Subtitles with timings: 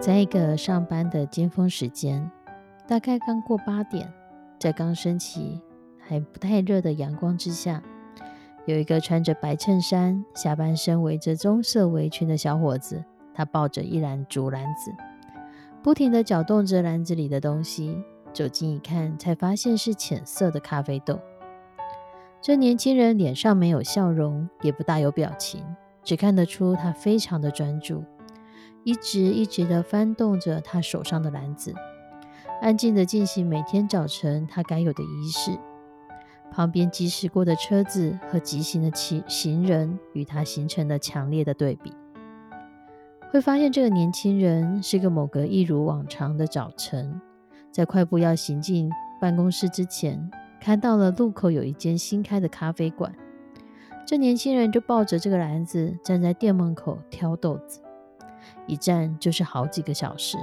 [0.00, 2.30] 在一个上班的尖峰时间，
[2.88, 4.10] 大概刚过八点，
[4.58, 5.60] 在刚升起
[5.98, 7.82] 还不太热的阳光之下，
[8.64, 14.90] 有一个穿着白衬衫、下半身围着棕色围裙的小伙子，他抱着一篮竹篮子，
[15.82, 18.02] 不停地搅动着篮子里的东西。
[18.32, 21.18] 走近一看，才发现是浅色的咖啡豆。
[22.40, 25.62] 这年轻人脸上没有笑容，也不大有表情，
[26.02, 28.02] 只看得出他非常的专注。
[28.84, 31.74] 一直一直的翻动着他手上的篮子，
[32.62, 35.58] 安静的进行每天早晨他该有的仪式。
[36.50, 41.92] 旁边疾驶过的车子和疾行的行行人与他形成了强烈的对比。
[43.30, 47.20] 会发现这个年轻人是个某个一如往常的早晨，
[47.70, 50.28] 在快步要行进办公室之前，
[50.60, 53.14] 看到了路口有一间新开的咖啡馆。
[54.04, 57.80] 这年轻人就抱着这个篮子站在店门口挑豆子。
[58.70, 60.38] 一站就是好几个小时。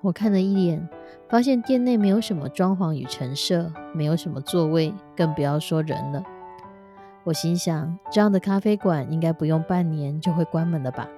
[0.00, 0.86] 我看了一眼，
[1.28, 6.22] 发现店内没有什么装潢与陈设，没有什么座位，更不要说人了。
[7.22, 11.08] 我心想，这样的咖啡馆应该不用半年就会关门了吧？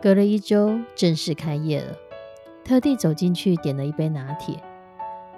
[0.00, 1.92] 隔了一周，正式开业了。
[2.62, 4.62] 特地走进去点了一杯拿铁，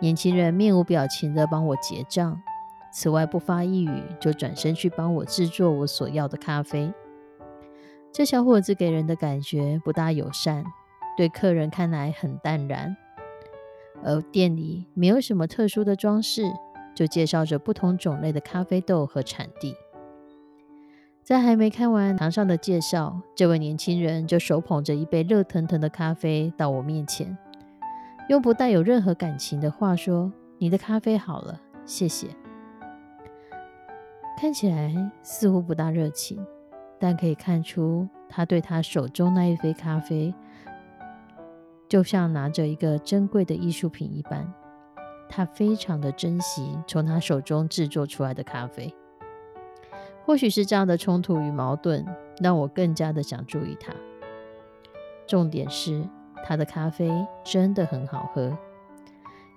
[0.00, 2.38] 年轻人面无表情地帮我结账，
[2.93, 6.93] 此外不发一语，就转身去帮我制作我所要的咖啡。
[8.13, 10.65] 这小伙子给人的感觉不大友善，
[11.17, 12.97] 对客人看来很淡然。
[14.05, 16.43] 而店里没有什么特殊的装饰，
[16.95, 19.75] 就介绍着不同种类的咖啡豆和产地。
[21.23, 27.37] 在还没看完堂上的介绍，这位年轻人就手捧着一杯热腾腾的咖啡到我面前，
[28.29, 32.29] 用不带有任何感情的话说：“你的咖啡好了，谢谢。”
[34.41, 36.43] 看起来似乎不大热情。
[36.98, 40.34] 但可以看出，他对他手中那一杯咖啡，
[41.88, 44.53] 就像拿着一个珍贵的艺术品一般。
[45.28, 48.94] 他非常的珍惜从他手中制作出来的咖啡。
[50.25, 52.04] 或许是这样的冲突与矛盾，
[52.41, 53.92] 让我更加的想注意他。
[55.26, 56.03] 重点是，
[56.44, 57.10] 他的咖啡
[57.44, 58.56] 真的很好喝。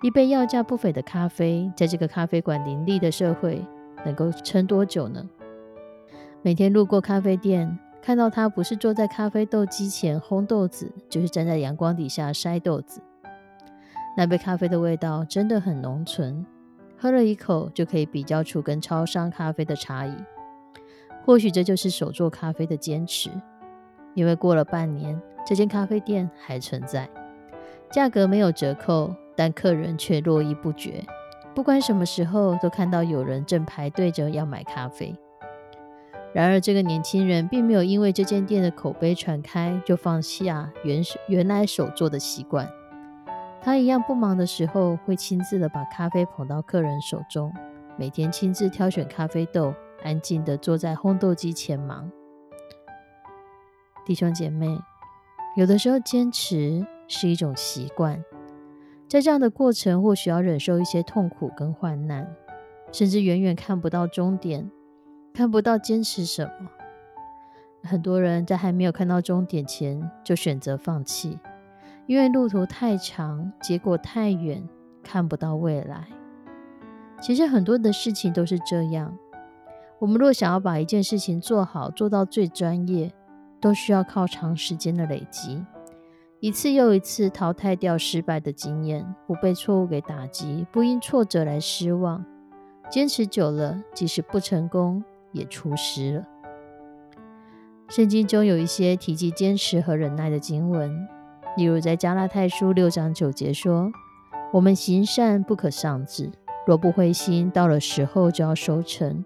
[0.02, 3.64] 一杯要价不菲的咖啡，在这个咖啡馆林立的社会，
[4.04, 5.28] 能够撑多久呢？
[6.44, 13.00] 每天路过咖啡店，看到他不是坐在咖啡豆机前烘豆子，就是站在阳光底下筛豆子。
[14.16, 16.44] 那杯咖啡的味道真的很浓醇，
[16.98, 20.12] 喝了一口就可以比较出跟超商咖啡的差异。
[21.24, 23.30] 或许这就是手做咖啡的坚持，
[24.14, 25.16] 因为过了半年，
[25.46, 27.08] 这间咖啡店还存在，
[27.88, 31.04] 价格没有折扣，但客人却络绎不绝。
[31.54, 35.14] 不管什么时候，都看到有人正排队着要买咖啡。
[36.34, 42.66] 然而，这个年轻人并没有因为这间店的口碑传开就放弃啊原原来手做的习惯。
[43.60, 47.52] 他一样不忙的时候，会亲自的把咖啡捧到客人手中，
[47.98, 52.10] 每天亲自挑选咖啡豆，安静的坐在烘豆机前忙。
[54.04, 54.80] 弟兄姐妹，
[55.54, 58.24] 有的时候坚持是一种习惯，
[59.06, 62.34] 在这样的过程，或许要忍受一些痛苦跟患难，
[62.90, 64.68] 甚至远远看不到终点。
[65.34, 66.68] 看不到坚持什么，
[67.82, 71.38] 很多人在还没有看到终点前就选择放弃，
[72.06, 74.68] 因为路途太长，结果太远，
[75.02, 76.06] 看不到未来。
[77.20, 79.16] 其实很多的事情都是这样。
[80.00, 83.10] 我们若想要把一件事情做好，做到最专业，
[83.58, 85.64] 都需要靠长时间的累积，
[86.40, 92.22] 一次又一次淘汰掉失败的经验，不被错误给打击，不因挫折来失望。
[92.90, 95.02] 坚持久了，即使不成功。
[95.32, 96.26] 也出师了。
[97.88, 100.90] 圣经中有一些提及坚持和忍耐的经文，
[101.56, 103.92] 例如在加拉太书六章九节说
[104.52, 106.30] ：“我们行善不可丧志，
[106.66, 109.24] 若不灰心，到了时候就要收成。”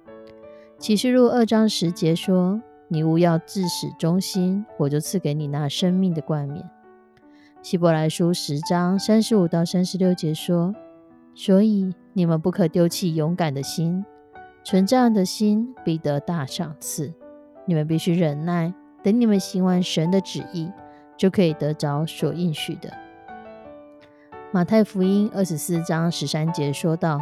[0.78, 6.68] 启示录二章十节说：“你勿要自始忠心，我就赐给你那生命的冠冕。”
[7.62, 10.74] 希伯来书十章三十五到三十六节说
[11.34, 14.04] ：“所以你们不可丢弃勇敢的心，
[14.66, 17.14] 存这样的心必得大赏赐。
[17.66, 20.68] 你们必须忍耐，等你们行完神的旨意，
[21.16, 22.92] 就可以得着所应许的。”
[24.50, 27.20] 马太福音二十四章十三节说道：“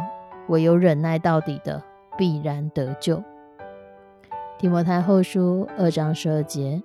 [0.49, 1.83] 唯有忍耐到底的，
[2.17, 3.21] 必然得救。”
[4.57, 6.81] 提摩太后书二章十二节：“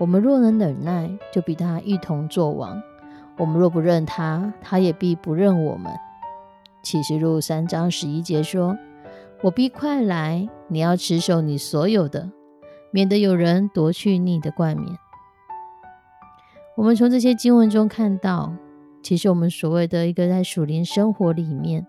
[0.00, 2.82] 我们若能忍耐，就比他一同作王。”
[3.38, 5.92] 我们若不认他，他也必不认我们。
[6.82, 8.76] 启示录三章十一节说
[9.42, 12.30] ：“我必快来，你要持守你所有的，
[12.90, 14.98] 免得有人夺去你的冠冕。”
[16.76, 18.52] 我们从这些经文中看到，
[19.02, 21.86] 其实我们所谓的一个在属灵生活里面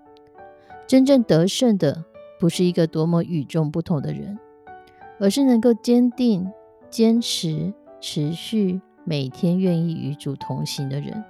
[0.87, 2.05] 真正得胜的，
[2.39, 4.39] 不是一个多么与众不同的人，
[5.19, 6.49] 而是能够坚定、
[6.89, 11.23] 坚持、持续，每天愿意与主同行的人。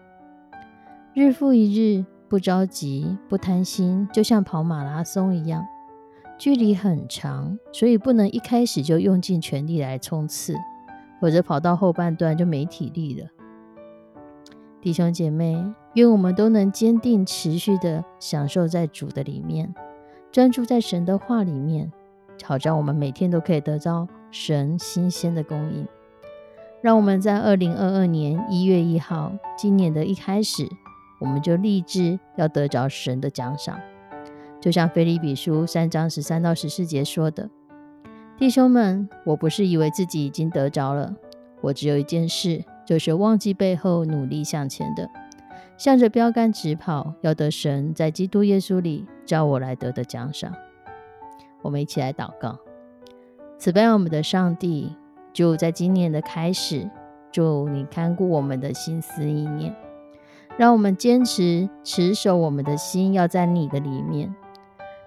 [1.13, 5.63] 日复一日，不着急，不贪心，就像跑马拉松一样，
[6.41, 10.55] 距离很长，所以不能一开始就用尽全力来冲刺，
[11.21, 13.27] 否则跑到后半段就没体力了。
[14.81, 19.71] 弟兄姐妹，愿我们都能坚定、持续的享受在主的里面，
[20.31, 21.91] 专注在神的话里面，
[22.43, 25.87] 好让我们每天都可以得到神新鲜的供应。
[26.81, 30.67] 让我们在二零二二年一月一号，今年的一开始。
[31.19, 33.79] 我们就立志要得着神的奖赏，
[34.61, 37.49] 就像腓立比书三章十三到十四节说的
[38.37, 41.15] ：“弟兄们，我不是以为自己已经得着了，
[41.61, 45.09] 我只有一件事，就是忘记背后，努力向前的，
[45.77, 50.53] 向着标杆直跑，要得神在基督耶稣里召我来得的奖赏。”
[51.63, 52.59] 我们一起来祷告：
[53.57, 54.95] 慈悲我们的上帝，
[55.33, 56.87] 就在今年的开始，
[57.31, 59.75] 祝你看顾我们的心思意念。
[60.57, 64.31] 让我们坚持持守我们的心，要在你的里面。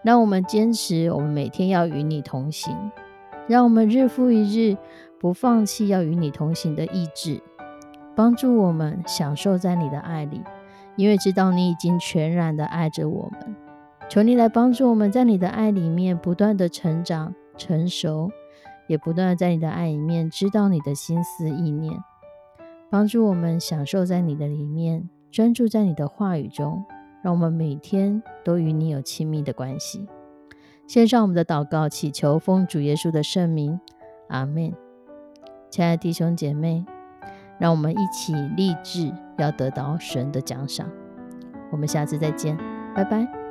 [0.04, 2.76] 让我们坚持，我们每天要与你同行。
[3.48, 4.76] 让我们日复一日
[5.18, 7.40] 不放弃要与你同行的意志，
[8.14, 10.42] 帮助我们享受在你的爱里，
[10.96, 13.56] 因为知道你已经全然的爱着我们。
[14.08, 18.30] 求你来帮助我们在你的爱里面不断的成长成熟，
[18.86, 21.98] 也不断的在你的爱里面知道你的心思意念，
[22.90, 25.08] 帮助我们享受在你的里面。
[25.30, 26.84] 专注在你的话语中，
[27.25, 30.06] 让我们每天都与你有亲密的关系。
[30.87, 33.81] 献上我们的祷告，祈求奉主耶稣的圣名，
[34.29, 34.75] 阿门。
[35.71, 36.85] 亲爱的弟兄姐妹，
[37.59, 40.87] 让我们一起立志要得到神的奖赏。
[41.73, 42.59] 我们下次再见，
[42.94, 43.44] 拜拜。